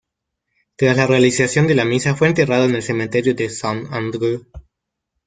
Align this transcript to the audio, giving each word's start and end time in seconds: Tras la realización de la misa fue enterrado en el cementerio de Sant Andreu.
Tras 0.77 0.97
la 0.97 1.05
realización 1.05 1.67
de 1.67 1.75
la 1.75 1.85
misa 1.85 2.15
fue 2.15 2.27
enterrado 2.27 2.65
en 2.65 2.73
el 2.73 2.81
cementerio 2.81 3.35
de 3.35 3.51
Sant 3.51 3.85
Andreu. 3.93 4.47